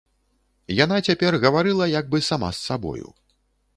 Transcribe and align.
Яна 0.83 0.97
цяпер 1.11 1.37
гаварыла 1.45 1.85
як 1.99 2.05
бы 2.15 2.23
сама 2.29 2.49
з 2.61 2.67
сабою. 2.71 3.07